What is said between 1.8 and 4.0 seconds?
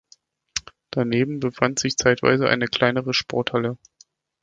zeitweise eine kleinere Sporthalle.